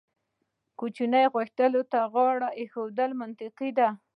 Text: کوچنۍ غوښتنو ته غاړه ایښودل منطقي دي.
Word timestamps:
کوچنۍ 0.79 1.25
غوښتنو 1.33 1.81
ته 1.91 1.99
غاړه 2.13 2.49
ایښودل 2.59 3.11
منطقي 3.21 3.69
دي. 3.77 3.89